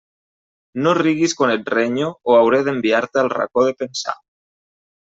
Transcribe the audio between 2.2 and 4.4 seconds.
o hauré d'enviar-te al racó de pensar.